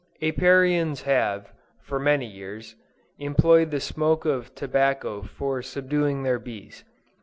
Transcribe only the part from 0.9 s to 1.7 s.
have,